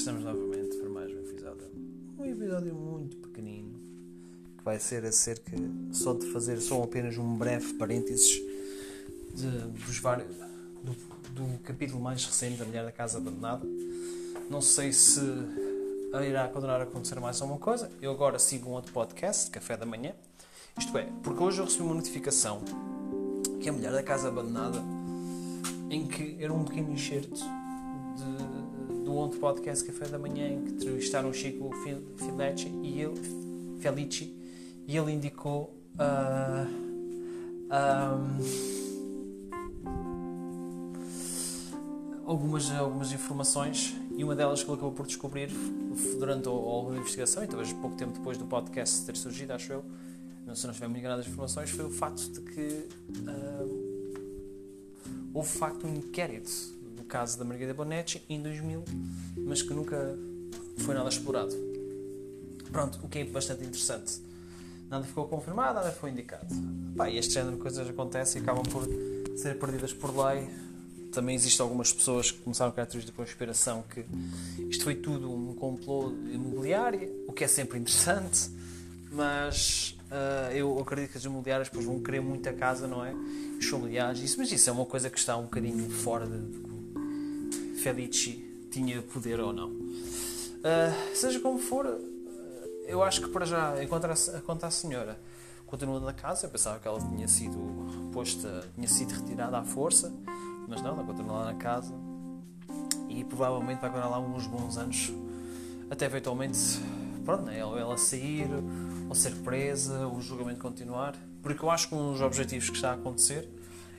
[0.00, 1.70] estamos novamente para mais um episódio.
[2.18, 3.78] Um episódio muito pequenino
[4.56, 5.52] que vai ser acerca
[5.92, 8.40] só de fazer só apenas um breve parênteses
[9.34, 10.34] de, dos vários
[10.82, 10.92] do,
[11.34, 13.66] do, capítulo mais recente da Mulher da Casa Abandonada.
[14.48, 15.20] Não sei se
[16.26, 17.90] irá continuar a acontecer mais alguma coisa.
[18.00, 20.14] Eu agora sigo um outro podcast, Café da Manhã.
[20.78, 22.62] Isto é, porque hoje eu recebi uma notificação
[23.60, 24.82] que a Mulher da Casa Abandonada
[25.90, 28.69] em que era um pequeno enxerto de,
[29.10, 31.68] do outro podcast Café da Manhã em que entrevistaram o Chico
[32.16, 34.32] Felici e ele, Felici,
[34.86, 36.70] e ele indicou uh,
[42.24, 45.50] algumas, algumas informações e uma delas que ele acabou por descobrir
[46.16, 49.84] durante a, a investigação, e talvez pouco tempo depois do podcast ter surgido, acho eu,
[50.54, 52.88] se não estiver muito enganado as informações, foi o facto de que
[53.28, 53.90] uh,
[55.34, 56.78] houve de facto um inquérito
[57.10, 58.84] caso da Margarida Bonetti em 2000,
[59.36, 60.16] mas que nunca
[60.78, 61.52] foi nada explorado.
[62.70, 64.20] Pronto, o que é bastante interessante.
[64.88, 66.46] Nada ficou confirmado, nada foi indicado.
[66.96, 68.88] Pá, este género de coisas acontece e acabam por
[69.36, 70.48] ser perdidas por lei.
[71.12, 74.04] Também existem algumas pessoas que começaram a criar teorias de conspiração que
[74.68, 78.48] isto foi tudo um complô imobiliário, o que é sempre interessante,
[79.10, 83.12] mas uh, eu acredito que as imobiliárias depois vão querer muita casa, não é?
[83.58, 86.69] Os familiares, isso, mas isso é uma coisa que está um bocadinho fora de,
[87.80, 89.70] de Felici tinha poder ou não.
[89.70, 91.86] Uh, seja como for,
[92.86, 95.18] eu acho que para já, enquanto a, enquanto a senhora.
[95.66, 100.12] Continua na casa, eu pensava que ela tinha sido posta, tinha sido retirada à força,
[100.66, 101.94] mas não, ela continua lá na casa.
[103.08, 105.12] E provavelmente vai continuar lá uns bons anos,
[105.88, 106.58] até eventualmente,
[107.24, 108.48] pronto, né, ela, ela sair
[109.08, 112.90] ou ser presa, o julgamento continuar, porque eu acho que um dos objetivos que está
[112.90, 113.48] a acontecer,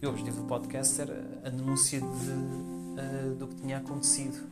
[0.00, 2.85] e o objetivo do podcast era a denúncia de,
[3.36, 4.48] do que tinha acontecido.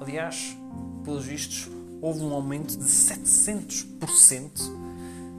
[0.00, 0.56] Aliás,
[1.04, 1.68] pelos vistos,
[2.00, 4.50] houve um aumento de 700%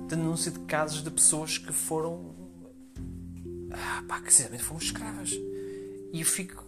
[0.08, 2.34] de denúncia de casos de pessoas que foram.
[3.72, 5.32] Ah, pá, que sinceramente foram escravas.
[5.32, 6.64] E eu fico.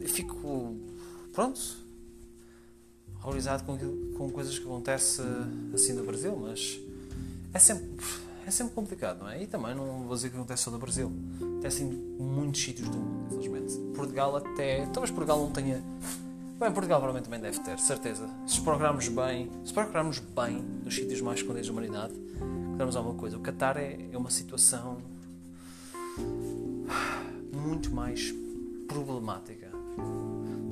[0.00, 0.76] Eu fico.
[1.32, 1.60] Pronto.
[3.22, 3.76] horrorizado com,
[4.16, 5.24] com coisas que acontecem
[5.74, 6.78] assim no Brasil, mas
[7.52, 7.86] é sempre,
[8.46, 9.42] é sempre complicado, não é?
[9.42, 11.12] E também não vou dizer que acontece só no Brasil.
[11.40, 13.76] Acontece em muitos sítios do mundo, infelizmente.
[13.96, 14.86] Portugal até.
[14.86, 15.82] Talvez Portugal não tenha.
[16.58, 18.30] Bem, Portugal provavelmente também deve ter, certeza.
[18.46, 23.36] Se procurarmos bem, se procurarmos bem nos sítios mais escondidos da humanidade, encontramos alguma coisa.
[23.36, 24.98] O Qatar é, é uma situação
[27.52, 28.32] muito mais
[28.86, 29.70] problemática.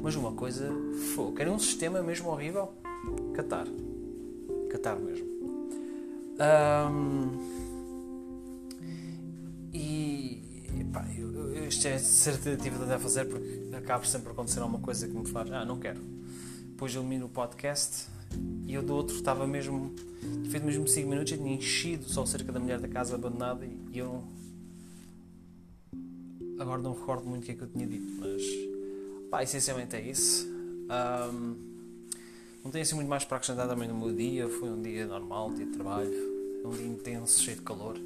[0.01, 0.71] Mas uma coisa,
[1.15, 2.73] foi, querem um sistema mesmo horrível?
[3.35, 3.67] Qatar.
[4.71, 5.27] Qatar mesmo.
[6.35, 7.64] Um,
[10.95, 14.79] pá, eu, eu, isto é certeza de a fazer porque acaba sempre por acontecer alguma
[14.79, 16.01] coisa que me faz, ah, não quero.
[16.69, 18.07] Depois elimino o podcast
[18.67, 19.93] e eu do outro estava mesmo,
[20.49, 23.77] feito mesmo 5 minutos e tinha enchido só cerca da mulher da casa abandonada e,
[23.93, 24.23] e eu
[26.59, 28.43] agora não recordo muito o que é que eu tinha dito, mas
[29.31, 30.47] pá, essencialmente é isso.
[30.47, 31.75] Um,
[32.63, 34.49] não tenho assim muito mais para acrescentar também no meu dia.
[34.49, 36.11] Foi um dia normal, dia de trabalho.
[36.65, 37.99] Um dia intenso, cheio de calor.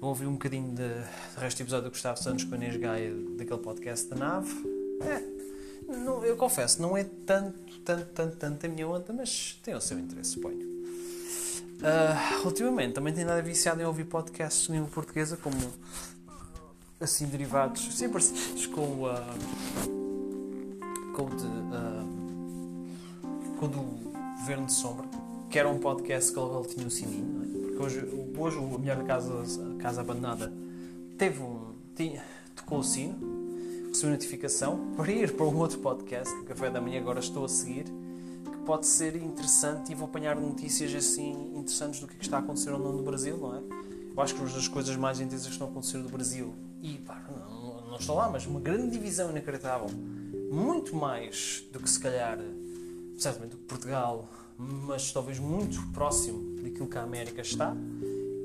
[0.00, 2.76] Eu ouvi um bocadinho de, do resto do episódio do Gustavo Santos com a Inês
[2.76, 4.52] Gaia daquele podcast da nave.
[5.00, 5.22] É,
[5.88, 9.80] não, eu confesso, não é tanto, tanto, tanto, tanto a minha onda, mas tem o
[9.80, 10.74] seu interesse, suponho.
[11.84, 15.56] Uh, ultimamente também tenho nada viciado em ouvir podcasts de língua portuguesa, como
[17.00, 18.22] assim derivados, sempre
[18.72, 19.20] com a.
[19.86, 21.44] Uh, com de.
[21.44, 22.24] Uh,
[23.58, 24.04] com o do
[24.38, 25.06] Governo de Sombra,
[25.50, 27.63] que era um podcast que ele tinha um sininho, é?
[27.74, 28.08] Porque hoje,
[28.38, 29.44] hoje a mulher da casa,
[29.78, 30.52] casa abandonada
[31.18, 32.22] teve um, tinha,
[32.54, 33.14] tocou o sino,
[33.88, 37.48] recebeu notificação para ir para um outro podcast, que Café da Manhã agora estou a
[37.48, 42.24] seguir, que pode ser interessante e vou apanhar notícias assim interessantes do que, é que
[42.24, 43.62] está a acontecer ou não no Brasil, não é?
[44.16, 46.98] Eu acho que uma das coisas mais intensas que estão a acontecer no Brasil, e
[46.98, 49.88] pá, não, não estou lá, mas uma grande divisão inacreditável,
[50.50, 52.38] muito mais do que se calhar
[53.18, 54.28] certamente Portugal,
[54.58, 57.76] mas talvez muito próximo daquilo que a América está,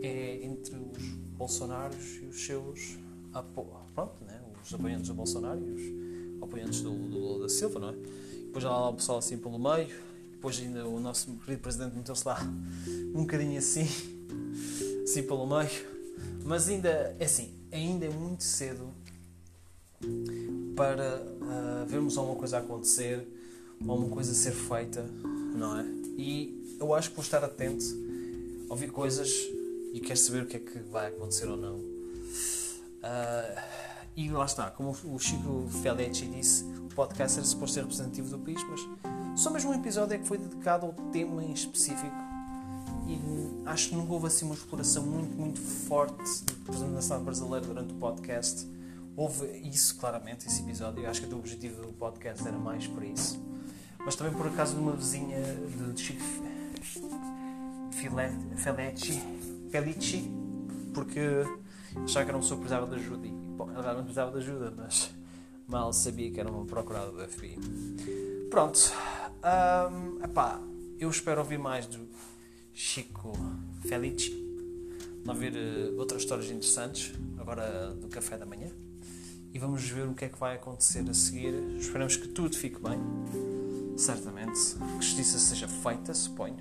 [0.01, 1.03] é entre os
[1.37, 2.97] bolsonaros e os seus
[3.33, 4.41] apo pronto, né?
[4.63, 7.95] os apoiantes do Bolsonaro e os apoiantes do, Lula da Silva, não é?
[8.45, 9.89] Depois já lá o pessoal assim pelo meio,
[10.31, 12.39] depois ainda o nosso querido presidente meteu-se lá
[13.13, 13.87] um bocadinho assim,
[15.03, 15.69] assim pelo meio,
[16.43, 18.89] mas ainda, é assim, ainda é muito cedo
[20.75, 22.61] para uh, vermos alguma coisa a
[23.79, 25.05] acontecer alguma coisa a ser feita,
[25.55, 25.85] não é?
[26.17, 27.85] E eu acho que vou estar atento,
[28.69, 29.29] ouvir coisas
[29.93, 31.75] e quero saber o que é que vai acontecer ou não.
[31.75, 33.61] Uh,
[34.15, 38.39] e lá está, como o Chico Felici disse, o podcast era suposto ser representativo do
[38.39, 38.81] país, mas
[39.39, 42.29] só mesmo um episódio é que foi dedicado ao tema em específico
[43.07, 43.17] e
[43.65, 47.95] acho que nunca houve assim uma exploração muito, muito forte da representação brasileira durante o
[47.97, 48.67] podcast.
[49.15, 51.03] Houve isso, claramente, esse episódio.
[51.03, 53.48] Eu acho que o objetivo do podcast era mais por isso.
[54.09, 55.37] Mas também por acaso de uma vizinha
[55.93, 56.19] de Chico
[57.91, 59.21] Felici,
[59.69, 60.31] Felici,
[60.95, 61.19] porque
[61.95, 63.27] achava que era uma pessoa que precisava de ajuda.
[63.27, 65.11] E, bom, não precisava de ajuda, mas
[65.67, 67.59] mal sabia que era uma procurada do FBI.
[68.49, 68.79] Pronto.
[69.43, 70.59] Um, epá,
[70.97, 72.09] eu espero ouvir mais do
[72.73, 73.31] Chico
[73.83, 74.33] Felici,
[75.27, 78.71] ouvir uh, outras histórias interessantes, agora do café da manhã.
[79.53, 81.53] E vamos ver o que é que vai acontecer a seguir.
[81.77, 82.99] Esperamos que tudo fique bem,
[83.99, 84.57] certamente,
[84.97, 86.55] que justiça seja feita, suponho,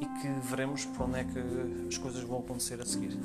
[0.00, 3.16] e que veremos para onde é que as coisas vão acontecer a seguir.